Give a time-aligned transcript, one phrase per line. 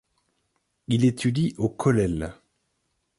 [0.87, 2.33] Il étudie au Kollel.